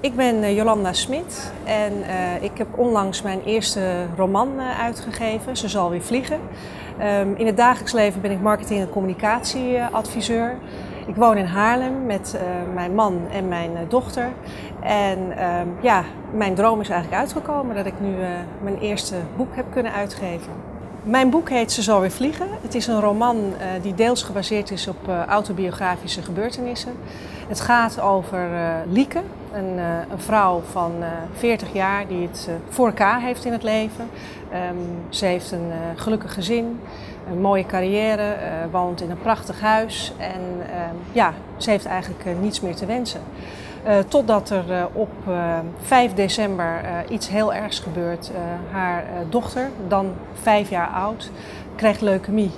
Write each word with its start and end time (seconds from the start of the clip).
Ik 0.00 0.16
ben 0.16 0.36
uh, 0.36 0.56
Jolanda 0.56 0.92
Smit 0.92 1.52
en 1.64 1.92
uh, 1.92 2.42
ik 2.42 2.58
heb 2.58 2.66
onlangs 2.78 3.22
mijn 3.22 3.42
eerste 3.44 4.06
roman 4.16 4.48
uh, 4.56 4.80
uitgegeven, 4.80 5.56
Ze 5.56 5.68
zal 5.68 5.90
weer 5.90 6.02
vliegen. 6.02 6.40
Um, 7.20 7.34
in 7.36 7.46
het 7.46 7.56
dagelijks 7.56 7.92
leven 7.92 8.20
ben 8.20 8.30
ik 8.30 8.40
marketing- 8.40 8.80
en 8.80 8.88
communicatieadviseur. 8.88 10.56
Ik 11.06 11.14
woon 11.16 11.36
in 11.36 11.44
Haarlem 11.44 12.06
met 12.06 12.38
mijn 12.74 12.94
man 12.94 13.20
en 13.32 13.48
mijn 13.48 13.70
dochter. 13.88 14.28
En 14.80 15.18
um, 15.18 15.76
ja, 15.80 16.04
mijn 16.32 16.54
droom 16.54 16.80
is 16.80 16.88
eigenlijk 16.88 17.20
uitgekomen 17.20 17.76
dat 17.76 17.86
ik 17.86 18.00
nu 18.00 18.14
mijn 18.62 18.78
eerste 18.78 19.14
boek 19.36 19.56
heb 19.56 19.64
kunnen 19.72 19.92
uitgeven. 19.92 20.52
Mijn 21.02 21.30
boek 21.30 21.50
heet 21.50 21.72
Ze 21.72 21.82
zal 21.82 22.00
weer 22.00 22.10
vliegen. 22.10 22.46
Het 22.62 22.74
is 22.74 22.86
een 22.86 23.00
roman 23.00 23.36
die 23.82 23.94
deels 23.94 24.22
gebaseerd 24.22 24.70
is 24.70 24.88
op 24.88 25.08
autobiografische 25.28 26.22
gebeurtenissen. 26.22 26.92
Het 27.48 27.60
gaat 27.60 28.00
over 28.00 28.50
uh, 28.52 28.74
Lieke, 28.86 29.20
een, 29.56 29.78
een, 30.10 30.18
vrouw 30.18 30.62
van 30.70 30.92
40 31.32 31.72
jaar 31.72 32.06
die 32.06 32.28
het 32.28 32.48
voor 32.68 32.86
elkaar 32.86 33.20
heeft 33.20 33.44
in 33.44 33.52
het 33.52 33.62
leven. 33.62 34.08
Um, 34.70 34.78
ze 35.08 35.26
heeft 35.26 35.52
een 35.52 35.72
gelukkig 35.96 36.34
gezin, 36.34 36.80
een 37.30 37.40
mooie 37.40 37.66
carrière, 37.66 38.36
woont 38.70 39.00
in 39.00 39.10
een 39.10 39.18
prachtig 39.18 39.60
huis 39.60 40.12
en 40.18 40.40
ja, 41.12 41.32
ze 41.56 41.70
heeft 41.70 41.86
eigenlijk 41.86 42.24
niets 42.40 42.60
meer 42.60 42.74
te 42.74 42.86
wensen. 42.86 43.20
Uh, 43.86 43.98
totdat 44.08 44.50
er 44.50 44.88
op 44.92 45.10
uh, 45.28 45.58
5 45.80 46.14
december 46.14 46.80
iets 47.08 47.28
heel 47.28 47.54
ergs 47.54 47.78
gebeurt. 47.78 48.30
haar 48.72 49.04
dochter, 49.28 49.70
dan 49.88 50.12
vijf 50.32 50.70
jaar 50.70 50.88
oud, 50.88 51.30
krijgt 51.76 52.00
leukemie. 52.00 52.50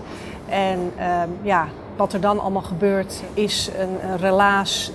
En 0.48 0.92
ehm, 0.96 1.28
ja, 1.42 1.68
wat 1.98 2.12
er 2.12 2.20
dan 2.20 2.40
allemaal 2.40 2.62
gebeurt 2.62 3.22
is 3.34 3.70
een, 3.78 4.10
een 4.10 4.16
relaas 4.16 4.92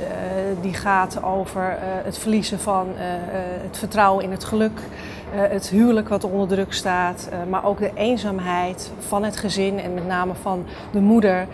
die 0.62 0.74
gaat 0.74 1.24
over 1.24 1.78
het 1.80 2.18
verliezen 2.18 2.60
van 2.60 2.88
het 3.62 3.78
vertrouwen 3.78 4.24
in 4.24 4.32
het 4.32 4.44
geluk. 4.44 4.80
het 5.32 5.70
huwelijk 5.70 6.10
wat 6.10 6.24
onder 6.24 6.48
druk 6.48 6.74
staat, 6.74 7.30
maar 7.50 7.66
ook 7.66 7.78
de 7.78 7.92
eenzaamheid 7.96 8.92
van 9.00 9.24
het 9.24 9.38
gezin 9.38 9.80
en 9.80 9.94
met 9.94 10.08
name 10.08 10.34
van 10.42 10.66
de 10.92 11.00
moeder. 11.00 11.48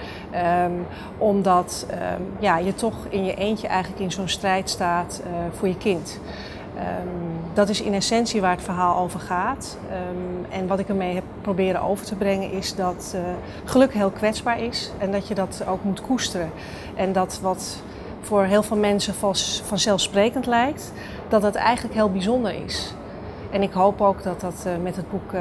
Um, 0.66 0.86
omdat 1.18 1.86
um, 1.92 2.28
ja, 2.40 2.58
je 2.58 2.74
toch 2.74 2.96
in 3.10 3.26
je 3.26 3.34
eentje 3.34 3.68
eigenlijk 3.68 4.02
in 4.02 4.12
zo'n 4.12 4.28
strijd 4.28 4.70
staat 4.70 5.22
voor 5.52 5.68
je 5.68 5.78
kind. 5.78 6.20
Um, 6.76 7.39
dat 7.54 7.70
is 7.70 7.82
in 7.82 7.94
essentie 7.94 8.42
waar 8.42 8.52
het 8.52 8.62
verhaal 8.62 8.98
over 8.98 9.20
gaat. 9.20 9.78
en 10.50 10.68
wat 10.68 10.80
ik 10.80 10.90
ermee 10.90 11.14
heb 11.14 11.24
proberen 11.42 11.82
over 11.82 12.06
te 12.06 12.16
brengen 12.16 12.52
is 12.52 12.76
dat 12.76 13.14
uh, 13.16 13.22
geluk 13.66 13.94
heel 13.94 14.10
kwetsbaar 14.10 14.62
is 14.62 14.92
en 14.98 15.12
dat 15.12 15.28
je 15.28 15.36
dat 15.36 15.64
ook 15.68 15.84
moet 15.84 16.02
koesteren. 16.02 16.52
En 16.96 17.14
dat 17.14 17.40
wat 17.42 17.82
voor 18.22 18.44
heel 18.44 18.64
veel 18.64 18.78
mensen 18.78 19.14
vanzelfsprekend 19.64 20.46
lijkt, 20.46 20.92
dat 21.28 21.42
dat 21.42 21.56
eigenlijk 21.56 21.96
heel 21.96 22.12
bijzonder 22.12 22.64
is. 22.66 22.94
En 23.52 23.62
ik 23.62 23.72
hoop 23.72 24.02
ook 24.02 24.24
dat 24.24 24.42
dat 24.42 24.64
uh, 24.68 24.74
met 24.84 24.96
het 24.96 25.10
boek 25.10 25.34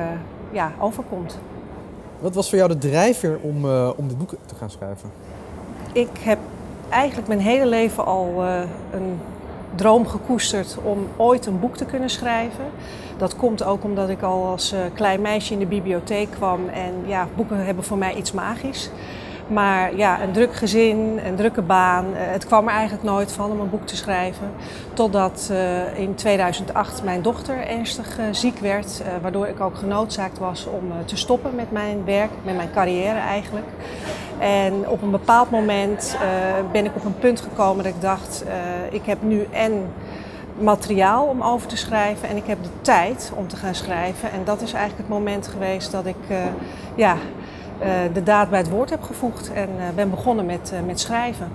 ja, 0.51 0.73
overkomt. 0.79 1.39
Wat 2.21 2.35
was 2.35 2.49
voor 2.49 2.59
jou 2.59 2.71
de 2.71 2.79
drijfveer 2.79 3.39
om, 3.43 3.65
om 3.97 4.09
dit 4.09 4.19
boek 4.19 4.35
te 4.47 4.55
gaan 4.55 4.71
schrijven? 4.71 5.11
Ik 5.93 6.19
heb 6.19 6.39
eigenlijk 6.89 7.29
mijn 7.29 7.41
hele 7.41 7.67
leven 7.67 8.07
al 8.07 8.45
een 8.93 9.19
droom 9.79 10.07
gekoesterd 10.07 10.77
om 10.83 11.09
ooit 11.17 11.47
een 11.47 11.61
boek 11.61 11.77
te 11.77 11.85
kunnen 11.85 12.11
schrijven. 12.11 12.65
Dat 13.17 13.37
komt 13.37 13.63
ook 13.63 13.85
omdat 13.85 14.09
ik 14.09 14.23
al 14.23 14.47
als 14.47 14.73
uh, 14.73 14.79
klein 14.95 15.21
meisje 15.21 15.53
in 15.53 15.59
de 15.59 15.67
bibliotheek 15.67 16.31
kwam 16.31 16.69
en 16.69 16.93
ja, 17.07 17.29
boeken 17.37 17.65
hebben 17.65 17.85
voor 17.85 17.99
mij 17.99 18.15
iets 18.15 18.33
magisch. 18.33 18.91
Maar 19.49 19.97
ja, 19.97 20.23
een 20.23 20.33
druk 20.33 20.55
gezin, 20.55 21.21
een 21.25 21.37
drukke 21.37 21.63
baan. 21.63 22.05
Het 22.13 22.47
kwam 22.47 22.69
er 22.69 22.75
eigenlijk 22.75 23.03
nooit 23.03 23.33
van 23.33 23.51
om 23.51 23.61
een 23.61 23.71
boek 23.71 23.87
te 23.87 23.97
schrijven. 23.97 24.51
Totdat 24.93 25.49
uh, 25.51 25.99
in 25.99 26.15
2008 26.15 27.05
mijn 27.05 27.23
dochter 27.23 27.67
ernstig 27.67 28.19
uh, 28.19 28.25
ziek 28.31 28.59
werd. 28.59 29.03
Waardoor 29.23 29.47
ik 29.47 29.61
ook 29.61 29.77
genoodzaakt 29.77 30.39
was 30.39 30.67
om 30.67 30.93
te 31.05 31.17
stoppen 31.17 31.55
met 31.55 31.73
mijn 31.73 32.05
werk, 32.05 32.31
met 32.45 32.57
mijn 32.57 32.71
carrière 32.73 33.19
eigenlijk. 33.19 33.67
En 34.39 34.89
op 34.89 35.03
een 35.03 35.11
bepaald 35.11 35.51
moment 35.51 36.17
ben 36.73 36.85
ik 36.85 36.97
op 36.97 37.05
een 37.05 37.19
punt 37.19 37.41
gekomen 37.41 37.85
dat 37.85 37.95
ik 37.95 38.01
dacht, 38.01 38.45
ik 38.91 39.05
heb 39.05 39.23
nu 39.23 39.47
en 39.51 39.93
materiaal 40.61 41.25
om 41.25 41.43
over 41.43 41.69
te 41.69 41.77
schrijven 41.77 42.29
en 42.29 42.37
ik 42.37 42.47
heb 42.47 42.63
de 42.63 42.69
tijd 42.81 43.33
om 43.35 43.49
te 43.49 43.57
gaan 43.57 43.75
schrijven. 43.75 44.31
En 44.33 44.45
dat 44.45 44.61
is 44.61 44.73
eigenlijk 44.73 45.09
het 45.09 45.19
moment 45.19 45.49
geweest 45.49 45.93
dat 45.93 46.07
ik 46.07 46.17
ja, 46.95 47.17
de 48.13 48.23
daad 48.23 48.51
bij 48.51 48.59
het 48.59 48.71
woord 48.71 48.91
heb 48.91 49.03
gevoegd 49.03 49.53
en 49.53 49.69
uh, 49.77 49.83
ben 49.95 50.11
begonnen 50.11 50.47
met, 50.47 50.71
uh, 50.75 50.87
met 50.87 51.01
schrijven. 51.01 51.49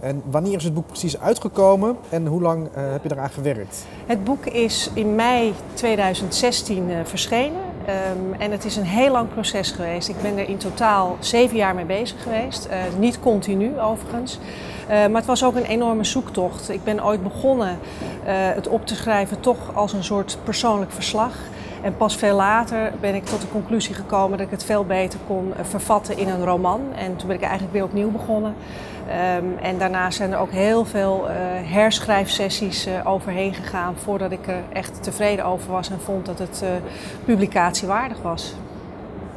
En 0.00 0.22
wanneer 0.30 0.56
is 0.56 0.64
het 0.64 0.74
boek 0.74 0.86
precies 0.86 1.20
uitgekomen 1.20 1.96
en 2.08 2.26
hoe 2.26 2.40
lang 2.40 2.68
heb 2.74 3.02
je 3.02 3.12
eraan 3.12 3.30
gewerkt? 3.30 3.86
Het 4.06 4.24
boek 4.24 4.46
is 4.46 4.90
in 4.94 5.14
mei 5.14 5.54
2016 5.74 6.90
verschenen. 7.04 7.68
Um, 7.80 8.34
en 8.38 8.50
het 8.50 8.64
is 8.64 8.76
een 8.76 8.84
heel 8.84 9.12
lang 9.12 9.28
proces 9.28 9.70
geweest. 9.70 10.08
Ik 10.08 10.22
ben 10.22 10.38
er 10.38 10.48
in 10.48 10.56
totaal 10.56 11.16
zeven 11.18 11.56
jaar 11.56 11.74
mee 11.74 11.84
bezig 11.84 12.22
geweest. 12.22 12.68
niet 12.98 13.20
continu 13.20 13.80
overigens. 13.80 14.38
maar 14.88 15.14
het 15.14 15.24
was 15.24 15.44
ook 15.44 15.54
een 15.54 15.64
enorme 15.64 16.04
zoektocht. 16.04 16.70
Ik 16.70 16.84
ben 16.84 17.04
ooit 17.04 17.22
begonnen 17.22 17.78
het 18.54 18.68
op 18.68 18.86
te 18.86 18.94
schrijven 18.94 19.40
toch 19.40 19.74
als 19.74 19.92
een 19.92 20.04
soort 20.04 20.38
persoonlijk 20.44 20.92
verslag. 20.92 21.32
En 21.82 21.96
pas 21.96 22.16
veel 22.16 22.36
later 22.36 22.92
ben 23.00 23.14
ik 23.14 23.24
tot 23.24 23.40
de 23.40 23.48
conclusie 23.48 23.94
gekomen 23.94 24.38
dat 24.38 24.46
ik 24.46 24.52
het 24.52 24.64
veel 24.64 24.84
beter 24.84 25.18
kon 25.26 25.54
eh, 25.56 25.64
vervatten 25.64 26.18
in 26.18 26.28
een 26.28 26.44
roman. 26.44 26.80
En 26.94 27.16
toen 27.16 27.26
ben 27.26 27.36
ik 27.36 27.42
eigenlijk 27.42 27.72
weer 27.72 27.84
opnieuw 27.84 28.10
begonnen. 28.10 28.54
Um, 29.36 29.58
en 29.58 29.78
daarna 29.78 30.10
zijn 30.10 30.32
er 30.32 30.38
ook 30.38 30.50
heel 30.50 30.84
veel 30.84 31.26
uh, 31.28 31.32
herschrijfsessies 31.72 32.86
uh, 32.86 33.06
overheen 33.06 33.54
gegaan 33.54 33.96
voordat 33.96 34.30
ik 34.30 34.46
er 34.46 34.62
echt 34.72 35.02
tevreden 35.02 35.44
over 35.44 35.70
was 35.70 35.90
en 35.90 36.00
vond 36.00 36.26
dat 36.26 36.38
het 36.38 36.60
uh, 36.64 36.68
publicatiewaardig 37.24 38.22
was. 38.22 38.54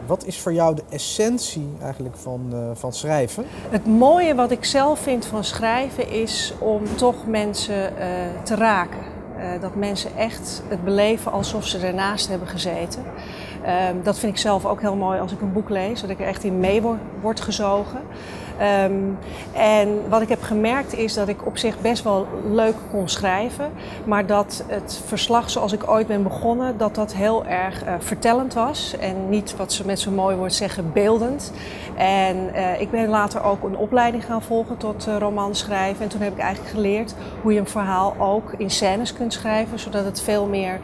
Wat 0.06 0.26
is 0.26 0.40
voor 0.40 0.54
jou 0.54 0.76
de 0.76 0.84
essentie 0.90 1.70
eigenlijk 1.82 2.16
van, 2.16 2.54
van 2.74 2.94
schrijven? 2.94 3.46
Het 3.70 3.86
mooie 3.86 4.36
wat 4.36 4.52
ik 4.52 4.66
zelf 4.66 5.00
vind 5.00 5.26
van 5.26 5.44
schrijven 5.44 6.12
is 6.12 6.54
om 6.60 6.82
toch 6.96 7.26
mensen 7.26 7.94
te 8.44 8.56
raken. 8.56 9.13
Uh, 9.44 9.62
dat 9.62 9.76
mensen 9.76 10.18
echt 10.18 10.64
het 10.68 10.84
beleven 10.84 11.32
alsof 11.32 11.68
ze 11.68 11.78
ernaast 11.80 12.28
hebben 12.28 12.48
gezeten. 12.48 13.04
Uh, 13.66 13.72
dat 14.04 14.20
vind 14.20 14.34
ik 14.34 14.40
zelf 14.40 14.66
ook 14.66 14.82
heel 14.82 14.96
mooi 14.96 15.20
als 15.20 15.32
ik 15.32 15.42
een 15.42 15.54
boek 15.54 15.70
lees, 15.70 16.02
dat 16.02 16.10
ik 16.10 16.20
er 16.20 16.28
echt 16.28 16.44
in 16.44 16.60
mee 16.60 16.82
word, 16.82 17.00
word 17.22 17.40
gezogen. 17.42 18.02
Um, 18.62 19.18
en 19.54 20.10
wat 20.10 20.22
ik 20.22 20.30
heb 20.30 20.42
gemerkt 20.42 20.98
is 20.98 21.14
dat 21.14 21.28
ik 21.28 21.46
op 21.46 21.58
zich 21.58 21.82
best 21.82 22.04
wel 22.04 22.28
leuk 22.52 22.76
kon 22.92 23.10
schrijven, 23.10 23.72
maar 24.06 24.26
dat 24.26 24.64
het 24.68 25.02
verslag 25.06 25.50
zoals 25.50 25.72
ik 25.72 25.90
ooit 25.90 26.08
ben 26.08 26.24
begonnen, 26.24 26.78
dat 26.78 26.96
dat 26.96 27.14
heel 27.14 27.46
erg 27.46 27.86
uh, 27.86 27.94
vertellend 28.00 28.54
was 28.54 28.96
en 29.00 29.30
niet 29.30 29.56
wat 29.56 29.74
ze 29.74 29.86
met 29.86 30.00
zo'n 30.00 30.16
mooi 30.16 30.36
woord 30.36 30.54
zeggen 30.54 30.92
beeldend. 30.94 31.52
En 31.96 32.38
uh, 32.56 32.82
ik 32.82 32.92
ben 32.92 33.08
later 33.08 33.44
ook 33.44 33.64
een 33.64 33.78
opleiding 33.78 34.26
gaan 34.26 34.42
volgen 34.42 34.78
tot 34.78 35.08
uh, 35.08 35.18
romanschrijven 35.18 36.04
en 36.04 36.10
toen 36.10 36.22
heb 36.22 36.34
ik 36.34 36.40
eigenlijk 36.40 36.74
geleerd 36.74 37.16
hoe 37.42 37.54
je 37.54 37.60
een 37.60 37.68
verhaal 37.68 38.16
ook 38.20 38.54
in 38.58 38.70
scènes 38.70 39.14
kunt 39.14 39.34
schrijven, 39.34 39.80
zodat 39.80 40.06
het 40.06 40.22
veel 40.22 40.46
meer 40.46 40.80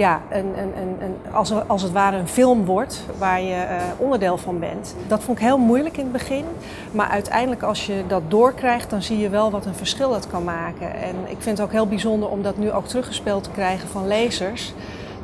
ja, 0.00 0.22
een, 0.30 0.58
een, 0.58 1.02
een, 1.02 1.32
als, 1.32 1.52
als 1.66 1.82
het 1.82 1.92
ware 1.92 2.16
een 2.16 2.28
film 2.28 2.64
wordt 2.64 3.04
waar 3.18 3.40
je 3.40 3.54
uh, 3.54 3.82
onderdeel 3.96 4.38
van 4.38 4.58
bent. 4.58 4.94
Dat 5.06 5.22
vond 5.22 5.38
ik 5.38 5.44
heel 5.44 5.58
moeilijk 5.58 5.96
in 5.96 6.02
het 6.02 6.12
begin. 6.12 6.44
Maar 6.92 7.08
uiteindelijk 7.08 7.62
als 7.62 7.86
je 7.86 8.04
dat 8.06 8.22
doorkrijgt, 8.28 8.90
dan 8.90 9.02
zie 9.02 9.18
je 9.18 9.28
wel 9.28 9.50
wat 9.50 9.66
een 9.66 9.74
verschil 9.74 10.10
dat 10.10 10.26
kan 10.26 10.44
maken. 10.44 10.94
En 10.94 11.14
ik 11.28 11.36
vind 11.38 11.58
het 11.58 11.66
ook 11.66 11.72
heel 11.72 11.86
bijzonder 11.86 12.28
om 12.28 12.42
dat 12.42 12.56
nu 12.56 12.72
ook 12.72 12.86
teruggespeeld 12.86 13.44
te 13.44 13.50
krijgen 13.50 13.88
van 13.88 14.06
lezers. 14.06 14.72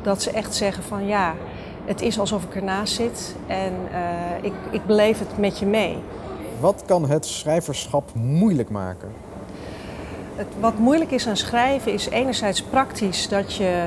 Dat 0.01 0.21
ze 0.21 0.31
echt 0.31 0.55
zeggen 0.55 0.83
van 0.83 1.07
ja, 1.07 1.33
het 1.85 2.01
is 2.01 2.19
alsof 2.19 2.43
ik 2.43 2.55
ernaast 2.55 2.93
zit 2.93 3.35
en 3.47 3.73
uh, 3.91 3.99
ik, 4.41 4.53
ik 4.69 4.85
beleef 4.85 5.19
het 5.19 5.37
met 5.37 5.59
je 5.59 5.65
mee. 5.65 5.97
Wat 6.59 6.83
kan 6.85 7.09
het 7.09 7.25
schrijverschap 7.25 8.09
moeilijk 8.13 8.69
maken? 8.69 9.26
Het, 10.37 10.47
wat 10.59 10.77
moeilijk 10.77 11.11
is 11.11 11.27
aan 11.27 11.37
schrijven 11.37 11.93
is 11.93 12.09
enerzijds 12.09 12.61
praktisch 12.61 13.27
dat 13.27 13.53
je 13.53 13.83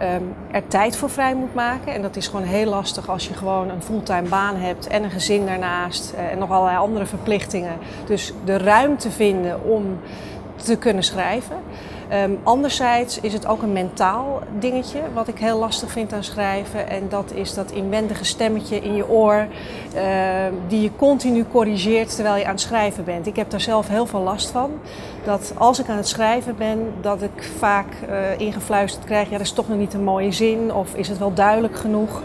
um, 0.00 0.34
er 0.50 0.66
tijd 0.66 0.96
voor 0.96 1.10
vrij 1.10 1.34
moet 1.34 1.54
maken. 1.54 1.94
En 1.94 2.02
dat 2.02 2.16
is 2.16 2.26
gewoon 2.26 2.46
heel 2.46 2.68
lastig 2.68 3.08
als 3.08 3.28
je 3.28 3.34
gewoon 3.34 3.68
een 3.68 3.82
fulltime 3.82 4.28
baan 4.28 4.56
hebt 4.56 4.86
en 4.86 5.04
een 5.04 5.10
gezin 5.10 5.46
daarnaast 5.46 6.12
uh, 6.14 6.32
en 6.32 6.38
nog 6.38 6.50
allerlei 6.50 6.76
andere 6.76 7.06
verplichtingen. 7.06 7.76
Dus 8.06 8.32
de 8.44 8.58
ruimte 8.58 9.10
vinden 9.10 9.64
om 9.64 9.98
te 10.56 10.76
kunnen 10.76 11.04
schrijven. 11.04 11.56
Um, 12.14 12.38
anderzijds 12.42 13.20
is 13.20 13.32
het 13.32 13.46
ook 13.46 13.62
een 13.62 13.72
mentaal 13.72 14.42
dingetje 14.58 15.00
wat 15.14 15.28
ik 15.28 15.38
heel 15.38 15.58
lastig 15.58 15.90
vind 15.90 16.12
aan 16.12 16.24
schrijven. 16.24 16.88
En 16.88 17.08
dat 17.08 17.32
is 17.34 17.54
dat 17.54 17.70
inwendige 17.70 18.24
stemmetje 18.24 18.76
in 18.80 18.94
je 18.94 19.08
oor 19.08 19.46
uh, 19.94 20.02
die 20.68 20.82
je 20.82 20.90
continu 20.96 21.44
corrigeert 21.50 22.14
terwijl 22.14 22.36
je 22.36 22.44
aan 22.44 22.50
het 22.50 22.60
schrijven 22.60 23.04
bent. 23.04 23.26
Ik 23.26 23.36
heb 23.36 23.50
daar 23.50 23.60
zelf 23.60 23.88
heel 23.88 24.06
veel 24.06 24.20
last 24.20 24.50
van. 24.50 24.70
Dat 25.24 25.52
als 25.58 25.78
ik 25.78 25.88
aan 25.88 25.96
het 25.96 26.08
schrijven 26.08 26.56
ben, 26.56 26.92
dat 27.00 27.22
ik 27.22 27.50
vaak 27.58 27.86
uh, 28.08 28.38
ingefluisterd 28.38 29.04
krijg, 29.04 29.26
ja 29.30 29.36
dat 29.36 29.46
is 29.46 29.52
toch 29.52 29.68
nog 29.68 29.78
niet 29.78 29.94
een 29.94 30.04
mooie 30.04 30.32
zin 30.32 30.74
of 30.74 30.94
is 30.94 31.08
het 31.08 31.18
wel 31.18 31.34
duidelijk 31.34 31.76
genoeg. 31.76 32.22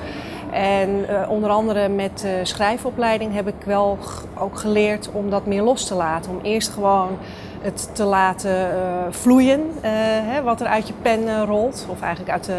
En 0.57 1.05
onder 1.29 1.49
andere 1.49 1.87
met 1.87 2.19
de 2.19 2.39
schrijfopleiding 2.43 3.33
heb 3.33 3.47
ik 3.47 3.65
wel 3.65 3.97
ook 4.37 4.57
geleerd 4.57 5.09
om 5.11 5.29
dat 5.29 5.45
meer 5.45 5.61
los 5.61 5.85
te 5.85 5.95
laten. 5.95 6.31
Om 6.31 6.39
eerst 6.41 6.69
gewoon 6.69 7.17
het 7.61 7.89
te 7.93 8.03
laten 8.03 8.67
vloeien, 9.09 9.61
hè, 9.81 10.41
wat 10.41 10.61
er 10.61 10.67
uit 10.67 10.87
je 10.87 10.93
pen 11.01 11.45
rolt, 11.45 11.85
of 11.89 12.01
eigenlijk 12.01 12.31
uit 12.31 12.45
de, 12.45 12.57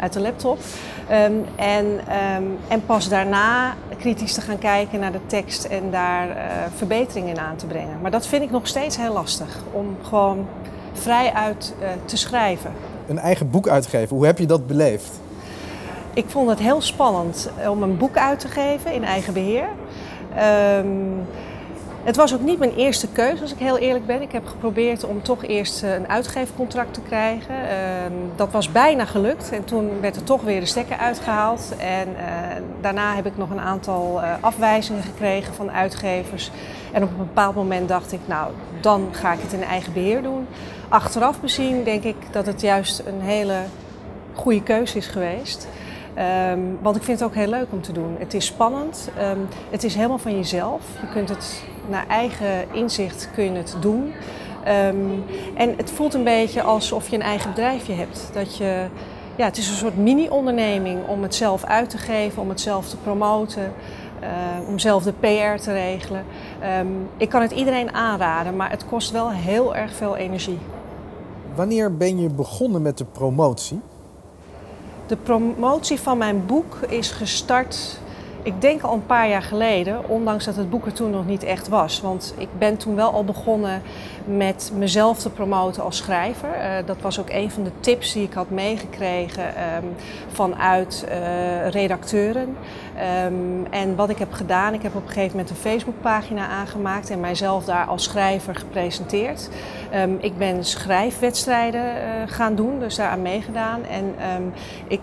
uit 0.00 0.12
de 0.12 0.20
laptop. 0.20 0.58
Ehm, 1.08 1.32
en, 1.56 2.00
ehm, 2.08 2.42
en 2.68 2.86
pas 2.86 3.08
daarna 3.08 3.74
kritisch 3.98 4.34
te 4.34 4.40
gaan 4.40 4.58
kijken 4.58 5.00
naar 5.00 5.12
de 5.12 5.26
tekst 5.26 5.64
en 5.64 5.90
daar 5.90 6.36
verbeteringen 6.76 7.28
in 7.28 7.40
aan 7.40 7.56
te 7.56 7.66
brengen. 7.66 8.00
Maar 8.02 8.10
dat 8.10 8.26
vind 8.26 8.42
ik 8.42 8.50
nog 8.50 8.66
steeds 8.66 8.96
heel 8.96 9.12
lastig, 9.12 9.62
om 9.72 9.96
gewoon 10.02 10.46
vrij 10.92 11.32
uit 11.32 11.74
te 12.04 12.16
schrijven. 12.16 12.72
Een 13.06 13.18
eigen 13.18 13.50
boek 13.50 13.68
uitgeven, 13.68 14.16
hoe 14.16 14.26
heb 14.26 14.38
je 14.38 14.46
dat 14.46 14.66
beleefd? 14.66 15.20
Ik 16.18 16.28
vond 16.28 16.48
het 16.48 16.58
heel 16.58 16.80
spannend 16.80 17.50
om 17.68 17.82
een 17.82 17.96
boek 17.96 18.16
uit 18.16 18.40
te 18.40 18.48
geven 18.48 18.92
in 18.92 19.04
eigen 19.04 19.32
beheer. 19.32 19.68
Um, 20.78 21.26
het 22.02 22.16
was 22.16 22.34
ook 22.34 22.40
niet 22.40 22.58
mijn 22.58 22.74
eerste 22.74 23.08
keuze, 23.08 23.42
als 23.42 23.52
ik 23.52 23.58
heel 23.58 23.78
eerlijk 23.78 24.06
ben. 24.06 24.22
Ik 24.22 24.32
heb 24.32 24.46
geprobeerd 24.46 25.04
om 25.04 25.22
toch 25.22 25.44
eerst 25.44 25.82
eh, 25.82 25.94
een 25.94 26.08
uitgeefcontract 26.08 26.94
te 26.94 27.00
krijgen. 27.00 27.54
Ehm, 27.54 28.12
dat 28.36 28.50
was 28.50 28.72
bijna 28.72 29.04
gelukt 29.04 29.50
en 29.52 29.64
toen 29.64 30.00
werd 30.00 30.16
er 30.16 30.24
toch 30.24 30.42
weer 30.42 30.60
de 30.60 30.66
stekker 30.66 30.96
uitgehaald. 30.96 31.72
En 31.78 32.08
uh, 32.08 32.16
daarna 32.80 33.14
heb 33.14 33.26
ik 33.26 33.36
nog 33.36 33.50
een 33.50 33.60
aantal 33.60 34.20
afwijzingen 34.40 35.02
gekregen 35.02 35.54
van 35.54 35.70
uitgevers. 35.70 36.50
En 36.92 37.02
op 37.02 37.10
een 37.10 37.16
bepaald 37.16 37.54
moment 37.54 37.88
dacht 37.88 38.12
ik, 38.12 38.20
nou, 38.24 38.52
dan 38.80 39.08
ga 39.10 39.32
ik 39.32 39.40
het 39.42 39.52
in 39.52 39.62
eigen 39.62 39.92
beheer 39.92 40.22
doen. 40.22 40.46
Achteraf 40.88 41.40
bezien 41.40 41.84
denk 41.84 42.02
ik 42.02 42.16
dat 42.30 42.46
het 42.46 42.60
juist 42.60 43.02
een 43.06 43.20
hele 43.20 43.56
goede 44.34 44.62
keuze 44.62 44.96
is 44.96 45.06
geweest. 45.06 45.68
Um, 46.52 46.78
want 46.82 46.96
ik 46.96 47.02
vind 47.02 47.20
het 47.20 47.28
ook 47.28 47.34
heel 47.34 47.48
leuk 47.48 47.66
om 47.70 47.82
te 47.82 47.92
doen. 47.92 48.16
Het 48.18 48.34
is 48.34 48.46
spannend. 48.46 49.10
Um, 49.18 49.48
het 49.70 49.84
is 49.84 49.94
helemaal 49.94 50.18
van 50.18 50.36
jezelf. 50.36 50.82
Je 51.00 51.08
kunt 51.12 51.28
het 51.28 51.62
naar 51.88 52.06
eigen 52.08 52.72
inzicht 52.72 53.30
kun 53.34 53.44
je 53.44 53.50
het 53.50 53.76
doen. 53.80 54.12
Um, 54.86 55.24
en 55.54 55.74
het 55.76 55.90
voelt 55.90 56.14
een 56.14 56.24
beetje 56.24 56.62
alsof 56.62 57.08
je 57.08 57.16
een 57.16 57.22
eigen 57.22 57.50
bedrijfje 57.50 57.92
hebt. 57.92 58.30
Dat 58.32 58.56
je, 58.56 58.86
ja, 59.36 59.44
het 59.44 59.56
is 59.56 59.68
een 59.68 59.76
soort 59.76 59.96
mini-onderneming 59.96 61.06
om 61.06 61.22
het 61.22 61.34
zelf 61.34 61.64
uit 61.64 61.90
te 61.90 61.98
geven, 61.98 62.42
om 62.42 62.48
het 62.48 62.60
zelf 62.60 62.88
te 62.88 62.96
promoten. 62.96 63.72
Uh, 64.22 64.68
om 64.68 64.78
zelf 64.78 65.02
de 65.02 65.12
PR 65.12 65.62
te 65.62 65.72
regelen. 65.72 66.24
Ik 67.16 67.28
kan 67.28 67.42
het 67.42 67.50
iedereen 67.50 67.94
aanraden, 67.94 68.56
maar 68.56 68.70
het 68.70 68.86
kost 68.86 69.10
wel 69.10 69.30
heel 69.30 69.76
erg 69.76 69.92
veel 69.92 70.16
energie. 70.16 70.58
Wanneer 71.54 71.96
ben 71.96 72.20
je 72.20 72.28
begonnen 72.28 72.82
met 72.82 72.98
de 72.98 73.04
promotie? 73.04 73.80
De 75.08 75.16
promotie 75.16 76.00
van 76.00 76.18
mijn 76.18 76.46
boek 76.46 76.78
is 76.88 77.10
gestart 77.10 77.98
ik 78.42 78.60
denk 78.60 78.82
al 78.82 78.94
een 78.94 79.06
paar 79.06 79.28
jaar 79.28 79.42
geleden, 79.42 80.08
ondanks 80.08 80.44
dat 80.44 80.56
het 80.56 80.70
boek 80.70 80.86
er 80.86 80.92
toen 80.92 81.10
nog 81.10 81.26
niet 81.26 81.42
echt 81.42 81.68
was. 81.68 82.00
Want 82.00 82.34
ik 82.38 82.48
ben 82.58 82.76
toen 82.76 82.94
wel 82.94 83.12
al 83.12 83.24
begonnen 83.24 83.82
met 84.24 84.72
mezelf 84.74 85.18
te 85.18 85.30
promoten 85.30 85.82
als 85.82 85.96
schrijver. 85.96 86.48
Uh, 86.56 86.86
dat 86.86 86.96
was 87.00 87.20
ook 87.20 87.30
een 87.30 87.50
van 87.50 87.62
de 87.62 87.70
tips 87.80 88.12
die 88.12 88.22
ik 88.22 88.32
had 88.32 88.50
meegekregen 88.50 89.44
um, 89.44 89.94
vanuit 90.32 91.04
uh, 91.08 91.68
redacteuren. 91.68 92.56
Um, 93.24 93.66
en 93.70 93.96
wat 93.96 94.10
ik 94.10 94.18
heb 94.18 94.32
gedaan, 94.32 94.74
ik 94.74 94.82
heb 94.82 94.94
op 94.94 95.02
een 95.02 95.08
gegeven 95.08 95.30
moment 95.30 95.50
een 95.50 95.70
Facebookpagina 95.70 96.46
aangemaakt 96.46 97.10
en 97.10 97.20
mijzelf 97.20 97.64
daar 97.64 97.86
als 97.86 98.04
schrijver 98.04 98.54
gepresenteerd. 98.54 99.48
Um, 99.94 100.18
ik 100.20 100.38
ben 100.38 100.64
schrijfwedstrijden 100.64 101.84
uh, 101.84 102.00
gaan 102.26 102.54
doen, 102.54 102.78
dus 102.78 102.96
daaraan 102.96 103.22
meegedaan. 103.22 103.84
En 103.84 104.14
ik 104.88 105.00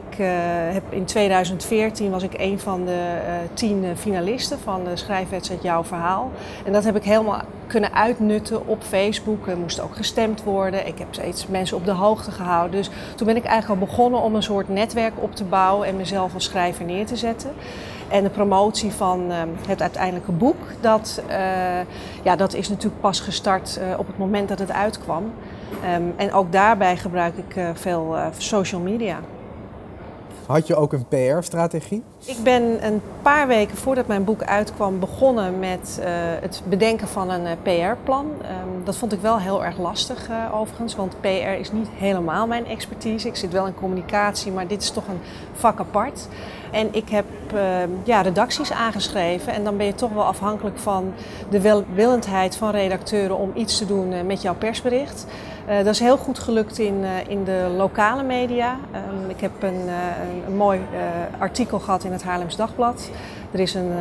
heb 0.73 0.83
in 0.89 1.05
2014 1.05 2.11
was 2.11 2.23
ik 2.23 2.33
een 2.37 2.59
van 2.59 2.85
de 2.85 3.17
tien 3.53 3.85
finalisten 3.97 4.59
van 4.59 4.83
de 4.83 4.95
schrijfwedstrijd 4.95 5.61
Jouw 5.61 5.83
Verhaal. 5.83 6.31
En 6.65 6.73
dat 6.73 6.83
heb 6.83 6.95
ik 6.95 7.03
helemaal 7.03 7.41
kunnen 7.67 7.93
uitnutten 7.93 8.67
op 8.67 8.83
Facebook. 8.83 9.47
Er 9.47 9.57
moest 9.57 9.79
ook 9.79 9.95
gestemd 9.95 10.43
worden. 10.43 10.87
Ik 10.87 10.97
heb 10.97 11.07
steeds 11.11 11.47
mensen 11.47 11.77
op 11.77 11.85
de 11.85 11.91
hoogte 11.91 12.31
gehouden. 12.31 12.77
Dus 12.77 12.89
toen 13.15 13.27
ben 13.27 13.35
ik 13.35 13.43
eigenlijk 13.45 13.81
al 13.81 13.87
begonnen 13.87 14.21
om 14.21 14.35
een 14.35 14.43
soort 14.43 14.69
netwerk 14.69 15.13
op 15.15 15.35
te 15.35 15.43
bouwen 15.43 15.87
en 15.87 15.95
mezelf 15.95 16.33
als 16.33 16.43
schrijver 16.43 16.85
neer 16.85 17.05
te 17.05 17.15
zetten. 17.15 17.51
En 18.07 18.23
de 18.23 18.29
promotie 18.29 18.91
van 18.91 19.31
uh, 19.31 19.37
het 19.67 19.81
uiteindelijke 19.81 20.31
boek, 20.31 20.57
dat, 20.81 21.21
uh, 21.29 21.35
ja, 22.23 22.35
dat 22.35 22.53
is 22.53 22.69
natuurlijk 22.69 23.01
pas 23.01 23.19
gestart 23.19 23.79
uh, 23.81 23.99
op 23.99 24.07
het 24.07 24.17
moment 24.17 24.49
dat 24.49 24.59
het 24.59 24.71
uitkwam. 24.71 25.23
Um, 25.95 26.13
en 26.15 26.33
ook 26.33 26.51
daarbij 26.51 26.97
gebruik 26.97 27.37
ik 27.37 27.55
uh, 27.55 27.69
veel 27.73 28.15
social 28.37 28.81
media. 28.81 29.19
Had 30.45 30.67
je 30.67 30.75
ook 30.75 30.93
een 30.93 31.05
PR-strategie? 31.07 32.03
Ik 32.25 32.37
ben 32.43 32.85
een 32.85 33.01
paar 33.21 33.47
weken 33.47 33.77
voordat 33.77 34.07
mijn 34.07 34.23
boek 34.23 34.43
uitkwam 34.43 34.99
begonnen 34.99 35.59
met 35.59 35.99
uh, 35.99 36.05
het 36.41 36.61
bedenken 36.69 37.07
van 37.07 37.29
een 37.29 37.57
PR-plan. 37.61 38.25
Um, 38.25 38.83
dat 38.83 38.97
vond 38.97 39.13
ik 39.13 39.19
wel 39.19 39.39
heel 39.39 39.65
erg 39.65 39.77
lastig 39.77 40.29
overigens, 40.53 40.95
want 40.95 41.21
PR 41.21 41.27
is 41.59 41.71
niet 41.71 41.87
helemaal 41.97 42.47
mijn 42.47 42.65
expertise. 42.65 43.27
Ik 43.27 43.35
zit 43.35 43.51
wel 43.51 43.67
in 43.67 43.75
communicatie, 43.75 44.51
maar 44.51 44.67
dit 44.67 44.81
is 44.81 44.89
toch 44.89 45.07
een 45.07 45.19
vak 45.53 45.79
apart. 45.79 46.27
En 46.71 46.87
ik 46.91 47.09
heb 47.09 47.25
ehm, 47.53 47.89
ja, 48.03 48.21
redacties 48.21 48.71
aangeschreven 48.71 49.53
en 49.53 49.63
dan 49.63 49.77
ben 49.77 49.85
je 49.85 49.95
toch 49.95 50.13
wel 50.13 50.23
afhankelijk 50.23 50.79
van 50.79 51.13
de 51.49 51.61
welwillendheid 51.61 52.55
van 52.55 52.71
redacteuren 52.71 53.37
om 53.37 53.51
iets 53.53 53.77
te 53.77 53.85
doen 53.85 54.25
met 54.25 54.41
jouw 54.41 54.55
persbericht. 54.55 55.25
Uh, 55.69 55.77
dat 55.77 55.87
is 55.87 55.99
heel 55.99 56.17
goed 56.17 56.39
gelukt 56.39 56.79
in, 56.79 56.95
uh, 57.01 57.09
in 57.27 57.43
de 57.43 57.73
lokale 57.77 58.23
media. 58.23 58.77
Um, 59.13 59.29
ik 59.29 59.41
heb 59.41 59.63
een, 59.63 59.89
een 60.47 60.55
mooi 60.55 60.79
artikel 61.39 61.79
gehad 61.79 62.03
in 62.03 62.11
het 62.11 62.23
Haarlems 62.23 62.55
Dagblad. 62.55 63.09
Er 63.51 63.59
is 63.59 63.73
een 63.73 63.91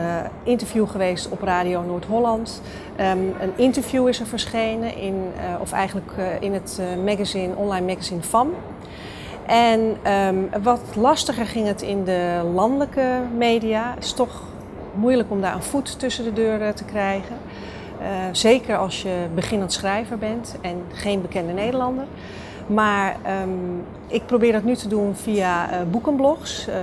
interview 0.43 0.89
geweest 0.89 1.29
op 1.29 1.43
Radio 1.43 1.83
Noord-Holland. 1.83 2.63
Um, 3.01 3.35
een 3.41 3.53
interview 3.57 4.09
is 4.09 4.21
er 4.21 4.27
verschenen, 4.27 4.97
in, 4.97 5.33
of 5.61 5.73
eigenlijk 5.73 6.13
in 6.41 6.53
het 6.53 6.81
magazine, 7.05 7.55
online 7.57 7.87
magazine 7.87 8.23
FAM. 8.23 8.51
En 9.47 9.97
um, 10.13 10.49
wat 10.63 10.81
lastiger 10.97 11.47
ging 11.47 11.67
het 11.67 11.83
in 11.83 12.05
de 12.05 12.51
landelijke 12.55 13.21
media. 13.37 13.93
Het 13.95 14.05
is 14.05 14.13
toch 14.13 14.43
moeilijk 14.95 15.31
om 15.31 15.41
daar 15.41 15.55
een 15.55 15.63
voet 15.63 15.99
tussen 15.99 16.25
de 16.25 16.33
deuren 16.33 16.75
te 16.75 16.85
krijgen. 16.85 17.37
Uh, 18.01 18.07
zeker 18.33 18.77
als 18.77 19.03
je 19.03 19.27
beginnend 19.35 19.73
schrijver 19.73 20.19
bent 20.19 20.57
en 20.61 20.83
geen 20.93 21.23
bekende 21.23 21.53
Nederlander. 21.53 22.05
Maar 22.67 23.17
um, 23.43 23.85
ik 24.07 24.27
probeer 24.27 24.53
dat 24.53 24.65
nu 24.65 24.75
te 24.75 24.89
doen 24.89 25.17
via 25.17 25.71
uh, 25.71 25.77
boekenblogs, 25.91 26.69
uh, 26.69 26.75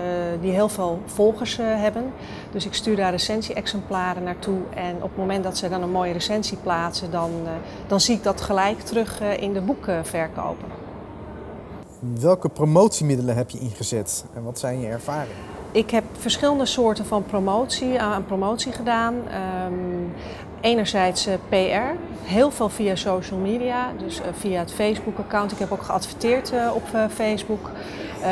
die 0.42 0.52
heel 0.52 0.70
veel 0.70 1.00
volgers 1.06 1.58
hebben. 1.58 2.14
Dus 2.52 2.66
ik 2.66 2.74
stuur 2.74 2.96
daar 2.96 3.12
recensie-exemplaren 3.12 4.24
naartoe. 4.24 4.60
En 4.76 4.96
op 4.96 5.10
het 5.10 5.18
moment 5.18 5.44
dat 5.44 5.58
ze 5.58 5.70
dan 5.70 5.82
een 5.82 5.92
mooie 5.92 6.14
recensie 6.14 6.58
plaatsen, 6.64 7.12
dan, 7.12 7.32
dan 7.88 8.00
zie 8.00 8.16
ik 8.16 8.24
dat 8.24 8.42
gelijk 8.42 8.80
terug 8.80 9.22
in 9.22 9.54
de 9.54 9.62
boeken 9.62 10.06
verkopen. 10.06 10.81
Welke 12.02 12.50
promotiemiddelen 12.50 13.36
heb 13.36 13.50
je 13.50 13.60
ingezet 13.60 14.26
en 14.34 14.44
wat 14.44 14.60
zijn 14.60 14.80
je 14.80 14.88
ervaringen? 14.88 15.36
Ik 15.72 15.92
heb 15.92 16.04
verschillende 16.18 16.66
soorten 16.66 17.06
van 17.06 17.24
promotie, 17.24 18.00
aan 18.00 18.26
promotie 18.26 18.72
gedaan. 18.72 19.16
Um, 19.16 20.14
enerzijds 20.62 21.28
uh, 21.28 21.34
PR, 21.50 22.00
heel 22.22 22.52
veel 22.52 22.70
via 22.70 22.96
social 22.96 23.40
media, 23.40 23.92
dus 23.98 24.20
uh, 24.20 24.26
via 24.32 24.60
het 24.60 24.74
Facebook-account. 24.74 25.52
Ik 25.52 25.58
heb 25.58 25.72
ook 25.72 25.82
geadverteerd 25.82 26.54
op 26.74 26.84
Facebook, 27.14 27.70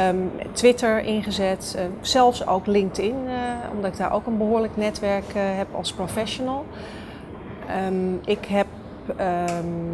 um, 0.10 0.32
Twitter 0.52 1.00
ingezet, 1.00 1.78
zelfs 2.02 2.48
ook 2.48 2.66
LinkedIn, 2.66 3.16
omdat 3.76 3.92
ik 3.92 3.98
daar 3.98 4.14
ook 4.14 4.26
een 4.26 4.38
behoorlijk 4.38 4.78
netwerk 4.78 5.34
heb 5.34 5.68
als 5.76 5.94
professional. 5.94 6.66
Um, 7.88 8.20
ik 8.26 8.46
heb 8.46 8.68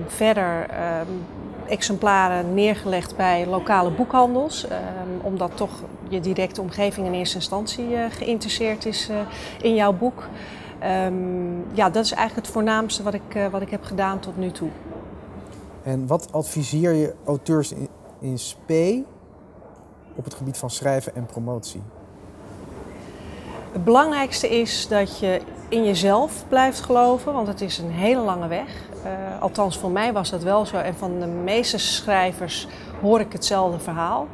verder 0.08 0.68
exemplaren 1.68 2.54
neergelegd 2.54 3.16
bij 3.16 3.48
lokale 3.48 3.92
boekhandels, 3.92 4.64
um, 4.64 4.72
omdat 5.22 5.52
toch 5.56 5.72
je 6.08 6.20
directe 6.20 6.62
omgeving 6.62 7.08
in 7.08 7.14
eerste 7.14 7.36
instantie 7.36 7.90
uh, 7.90 8.06
geïnteresseerd 8.10 8.86
is 8.86 9.10
uh, 9.10 9.18
in 9.62 9.76
jouw 9.76 9.94
boek. 9.94 10.28
Um, 10.84 11.66
ja, 11.74 11.90
dat 11.90 12.04
is 12.04 12.12
eigenlijk 12.12 12.46
het 12.48 12.56
voornaamste 12.56 13.04
wat 13.04 13.14
ik, 13.14 13.36
uh, 13.36 13.48
wat 13.48 13.62
ik 13.62 13.70
heb 13.70 13.84
gedaan 13.84 14.20
tot 14.20 14.38
nu 14.38 14.52
toe. 14.52 14.70
En 15.84 16.08
wat 16.08 16.28
adviseer 16.32 16.94
je 16.94 17.14
auteurs 17.26 17.72
in, 17.72 17.88
in 18.20 18.40
spe 18.40 19.04
op 20.16 20.24
het 20.24 20.34
gebied 20.34 20.58
van 20.58 20.70
schrijven 20.70 21.16
en 21.16 21.26
promotie? 21.26 21.82
Het 23.72 23.84
belangrijkste 23.84 24.50
is 24.60 24.88
dat 24.88 25.20
je 25.20 25.42
in 25.70 25.86
jezelf 25.86 26.44
blijft 26.48 26.80
geloven, 26.80 27.34
want 27.34 27.48
het 27.48 27.62
is 27.62 27.78
een 27.78 27.92
hele 27.92 28.22
lange 28.22 28.48
weg. 28.48 28.68
Uh, 29.06 29.42
althans, 29.42 29.78
voor 29.78 29.92
mij 29.92 30.14
was 30.14 30.30
dat 30.30 30.44
wel 30.44 30.66
zo. 30.66 30.78
En 30.78 30.96
van 30.96 31.20
de 31.20 31.26
meeste 31.26 31.78
schrijvers 31.78 32.68
hoor 33.02 33.20
ik 33.20 33.32
hetzelfde 33.32 33.80
verhaal. 33.80 34.28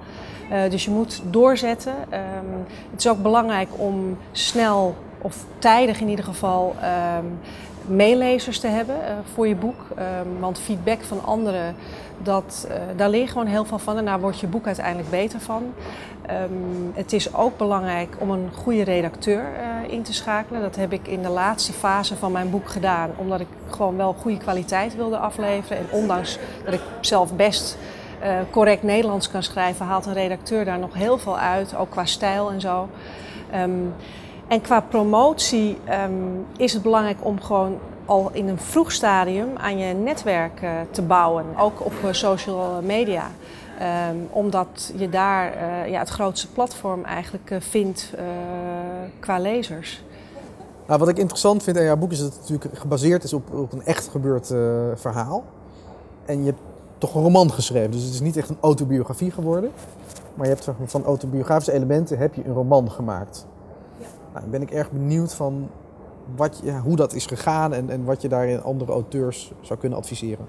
Uh, 0.51 0.69
dus 0.69 0.85
je 0.85 0.91
moet 0.91 1.21
doorzetten. 1.25 1.93
Um, 1.93 2.65
het 2.91 3.00
is 3.00 3.07
ook 3.07 3.21
belangrijk 3.21 3.69
om 3.75 4.17
snel 4.31 4.95
of 5.21 5.45
tijdig 5.59 6.01
in 6.01 6.09
ieder 6.09 6.25
geval 6.25 6.75
um, 7.17 7.39
meelezers 7.85 8.59
te 8.59 8.67
hebben 8.67 8.95
voor 9.33 9.47
je 9.47 9.55
boek. 9.55 9.85
Ehm, 9.95 10.39
want 10.39 10.59
feedback 10.59 11.01
van 11.01 11.23
anderen, 11.23 11.75
dat, 12.23 12.67
daar 12.95 13.09
leer 13.09 13.21
je 13.21 13.27
gewoon 13.27 13.47
heel 13.47 13.65
veel 13.65 13.79
van 13.79 13.97
en 13.97 14.05
daar 14.05 14.19
wordt 14.19 14.39
je 14.39 14.47
boek 14.47 14.65
uiteindelijk 14.65 15.09
beter 15.09 15.39
van. 15.39 15.73
Ehm, 16.25 16.50
het 16.93 17.13
is 17.13 17.35
ook 17.35 17.57
belangrijk 17.57 18.15
om 18.17 18.31
een 18.31 18.50
goede 18.53 18.83
redacteur 18.83 19.43
in 19.88 20.01
te 20.01 20.13
schakelen. 20.13 20.61
Dat 20.61 20.75
heb 20.75 20.93
ik 20.93 21.07
in 21.07 21.21
de 21.21 21.29
laatste 21.29 21.73
fase 21.73 22.15
van 22.15 22.31
mijn 22.31 22.50
boek 22.50 22.69
gedaan, 22.69 23.09
omdat 23.17 23.39
ik 23.39 23.47
gewoon 23.69 23.97
wel 23.97 24.13
goede 24.13 24.38
kwaliteit 24.38 24.95
wilde 24.95 25.17
afleveren. 25.17 25.77
En 25.77 25.85
ondanks 25.91 26.39
dat 26.65 26.73
ik 26.73 26.81
zelf 27.01 27.35
best 27.35 27.77
correct 28.50 28.83
Nederlands 28.83 29.31
kan 29.31 29.43
schrijven, 29.43 29.85
haalt 29.85 30.05
een 30.05 30.13
redacteur 30.13 30.65
daar 30.65 30.79
nog 30.79 30.93
heel 30.93 31.17
veel 31.17 31.38
uit, 31.38 31.75
ook 31.75 31.89
qua 31.89 32.05
stijl 32.05 32.51
en 32.51 32.61
zo. 32.61 32.89
Ehm, 33.51 33.71
en 34.51 34.62
qua 34.62 34.81
promotie 34.81 35.77
ehm, 35.86 36.12
is 36.58 36.74
het 36.74 36.84
belangrijk 36.84 37.17
om 37.22 37.41
gewoon 37.41 37.77
al 38.05 38.29
in 38.34 38.48
een 38.48 38.60
vroeg 38.60 38.91
stadium 38.91 39.58
aan 39.58 39.77
je 39.77 39.93
netwerk 39.93 40.62
uh, 40.62 40.72
te 40.91 41.01
bouwen, 41.01 41.46
ook 41.58 41.86
op 41.86 41.93
uh, 42.03 42.12
social 42.12 42.81
media. 42.81 43.31
Um, 44.10 44.27
omdat 44.29 44.93
je 44.96 45.10
daar 45.10 45.53
ja, 45.89 46.00
het 46.00 46.10
grootste 46.10 46.48
platform 46.48 47.03
eigenlijk 47.03 47.55
vindt 47.60 48.13
qua 49.20 49.39
lezers. 49.39 50.03
Nou, 50.88 51.00
wat 51.00 51.08
ik 51.08 51.17
interessant 51.17 51.63
vind 51.63 51.77
aan 51.77 51.84
jouw 51.84 51.98
boek 51.98 52.12
is 52.12 52.20
dat 52.20 52.31
het 52.31 52.39
natuurlijk 52.39 52.77
gebaseerd 52.77 53.24
is 53.24 53.34
op, 53.34 53.53
op 53.53 53.74
een 53.74 53.86
echt 53.86 54.08
gebeurd 54.08 54.48
verhaal. 54.96 55.43
En 56.25 56.39
je 56.39 56.46
hebt 56.46 56.62
toch 56.98 57.15
een 57.15 57.22
roman 57.22 57.51
geschreven. 57.51 57.91
Dus 57.91 58.03
het 58.03 58.13
is 58.13 58.22
niet 58.22 58.38
echt 58.38 58.50
een 58.50 58.58
autobiografie 58.60 59.31
geworden. 59.31 59.72
Maar 60.36 60.48
je 60.48 60.53
hebt 60.53 60.67
van 60.86 61.03
autobiografische 61.03 61.74
elementen 61.74 62.17
heb 62.17 62.34
je 62.34 62.46
een 62.46 62.53
roman 62.53 62.91
gemaakt. 62.91 63.46
Nou, 64.33 64.45
ben 64.45 64.61
ik 64.61 64.71
erg 64.71 64.91
benieuwd 64.91 65.33
van 65.33 65.69
wat, 66.35 66.61
hoe 66.83 66.95
dat 66.95 67.13
is 67.13 67.25
gegaan 67.25 67.73
en, 67.73 67.89
en 67.89 68.03
wat 68.03 68.21
je 68.21 68.27
daarin 68.27 68.63
andere 68.63 68.91
auteurs 68.91 69.51
zou 69.61 69.79
kunnen 69.79 69.97
adviseren. 69.97 70.45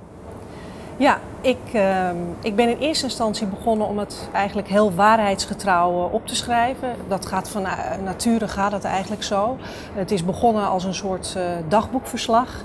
Ja, 0.97 1.19
ik, 1.41 1.59
uh, 1.75 2.11
ik 2.43 2.57
ben 2.57 2.69
in 2.69 2.79
eerste 2.79 3.05
instantie 3.05 3.47
begonnen 3.47 3.87
om 3.87 3.99
het 3.99 4.29
eigenlijk 4.33 4.69
heel 4.69 4.95
waarheidsgetrouw 4.95 6.09
op 6.09 6.27
te 6.27 6.35
schrijven. 6.35 6.95
Dat 7.09 7.27
gaat 7.27 7.49
van 7.49 7.63
uh, 7.63 7.73
nature 8.05 8.49
gaat 8.49 8.71
dat 8.71 8.85
eigenlijk 8.85 9.23
zo. 9.23 9.57
Het 9.95 10.11
is 10.11 10.25
begonnen 10.25 10.69
als 10.69 10.85
een 10.85 10.95
soort 10.95 11.35
uh, 11.37 11.45
dagboekverslag. 11.69 12.65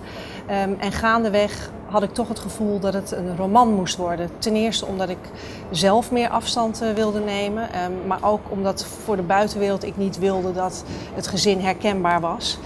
Um, 0.64 0.76
en 0.80 0.92
gaandeweg 0.92 1.72
had 1.90 2.04
ik 2.04 2.14
toch 2.14 2.28
het 2.28 2.40
gevoel 2.40 2.80
dat 2.80 2.94
het 2.94 3.12
een 3.12 3.38
roman 3.38 3.74
moest 3.74 3.98
worden. 3.98 4.30
Ten 4.38 4.56
eerste 4.56 4.86
omdat 4.86 5.10
ik 5.10 5.18
zelf 5.72 6.12
meer 6.12 6.30
afstand 6.30 6.82
uh, 6.82 6.90
wilde 6.90 7.20
nemen, 7.20 7.64
um, 7.64 8.08
maar 8.08 8.20
ook 8.22 8.42
omdat 8.50 8.86
voor 9.04 9.16
de 9.16 9.22
buitenwereld 9.22 9.84
ik 9.84 9.98
niet 9.98 10.18
wilde 10.18 10.54
dat 10.54 10.84
het 11.14 11.28
gezin 11.28 11.60
herkenbaar 11.60 12.22
was. 12.22 12.60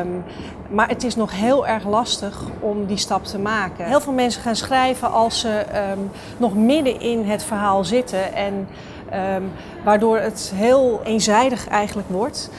Um, 0.00 0.24
maar 0.68 0.88
het 0.88 1.04
is 1.04 1.16
nog 1.16 1.32
heel 1.32 1.66
erg 1.66 1.86
lastig 1.86 2.42
om 2.60 2.86
die 2.86 2.96
stap 2.96 3.24
te 3.24 3.38
maken. 3.38 3.84
Heel 3.84 4.00
veel 4.00 4.12
mensen 4.12 4.42
gaan 4.42 4.56
schrijven 4.56 5.12
als 5.12 5.40
ze 5.40 5.64
nog 6.36 6.54
midden 6.54 7.00
in 7.00 7.24
het 7.24 7.42
verhaal 7.42 7.84
zitten 7.84 8.34
en 8.34 8.68
Um, 9.36 9.52
waardoor 9.84 10.18
het 10.18 10.52
heel 10.54 11.00
eenzijdig 11.04 11.68
eigenlijk 11.68 12.08
wordt. 12.08 12.50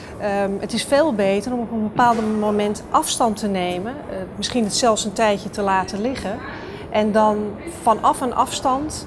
Um, 0.44 0.56
het 0.60 0.72
is 0.72 0.84
veel 0.84 1.14
beter 1.14 1.52
om 1.52 1.60
op 1.60 1.70
een 1.70 1.82
bepaald 1.82 2.38
moment 2.40 2.82
afstand 2.90 3.36
te 3.36 3.48
nemen, 3.48 3.92
uh, 3.92 4.16
misschien 4.36 4.64
het 4.64 4.74
zelfs 4.74 5.04
een 5.04 5.12
tijdje 5.12 5.50
te 5.50 5.62
laten 5.62 6.00
liggen. 6.00 6.38
En 6.90 7.12
dan 7.12 7.38
vanaf 7.82 8.20
een 8.20 8.34
afstand 8.34 9.06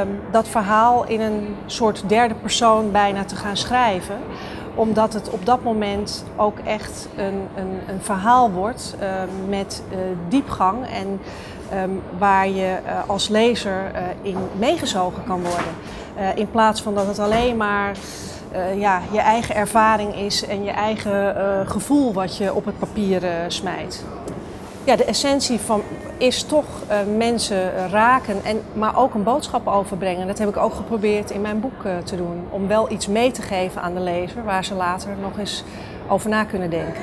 um, 0.00 0.20
dat 0.30 0.48
verhaal 0.48 1.06
in 1.06 1.20
een 1.20 1.56
soort 1.66 2.08
derde 2.08 2.34
persoon 2.34 2.90
bijna 2.90 3.24
te 3.24 3.36
gaan 3.36 3.56
schrijven 3.56 4.16
omdat 4.74 5.12
het 5.12 5.30
op 5.30 5.46
dat 5.46 5.62
moment 5.62 6.24
ook 6.36 6.58
echt 6.58 7.08
een, 7.16 7.40
een, 7.54 7.80
een 7.88 8.00
verhaal 8.00 8.50
wordt 8.50 8.96
met 9.48 9.82
uh, 9.90 9.96
diepgang 10.28 10.86
en 10.86 11.20
waar 12.18 12.48
je 12.48 12.78
uh, 12.86 12.98
als 13.06 13.28
lezer 13.28 13.90
in 14.22 14.36
meegezogen 14.58 15.24
kan 15.24 15.40
worden. 15.42 15.72
Uh, 16.18 16.36
in 16.36 16.50
plaats 16.50 16.82
van 16.82 16.94
dat 16.94 17.06
het 17.06 17.18
alleen 17.18 17.56
maar 17.56 17.96
uh, 18.52 18.80
ja, 18.80 19.00
je 19.12 19.20
eigen 19.20 19.54
ervaring 19.54 20.14
is 20.14 20.46
en 20.46 20.64
je 20.64 20.70
eigen 20.70 21.36
uh, 21.36 21.70
gevoel 21.70 22.12
wat 22.12 22.36
je 22.36 22.54
op 22.54 22.64
het 22.64 22.78
papier 22.78 23.22
smijt. 23.48 24.04
Ja, 24.84 24.96
de 24.96 25.04
essentie 25.04 25.60
van 25.60 25.82
is 26.16 26.42
toch 26.42 26.64
mensen 27.16 27.88
raken, 27.90 28.44
en, 28.44 28.60
maar 28.72 28.98
ook 28.98 29.14
een 29.14 29.22
boodschap 29.22 29.66
overbrengen. 29.66 30.26
Dat 30.26 30.38
heb 30.38 30.48
ik 30.48 30.56
ook 30.56 30.74
geprobeerd 30.74 31.30
in 31.30 31.40
mijn 31.40 31.60
boek 31.60 31.82
te 32.04 32.16
doen. 32.16 32.46
Om 32.50 32.68
wel 32.68 32.92
iets 32.92 33.06
mee 33.06 33.30
te 33.30 33.42
geven 33.42 33.82
aan 33.82 33.94
de 33.94 34.00
lezer 34.00 34.44
waar 34.44 34.64
ze 34.64 34.74
later 34.74 35.10
nog 35.20 35.38
eens 35.38 35.64
over 36.08 36.30
na 36.30 36.44
kunnen 36.44 36.70
denken. 36.70 37.02